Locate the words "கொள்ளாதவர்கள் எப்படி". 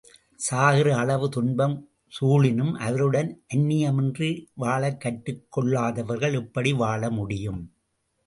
5.49-6.73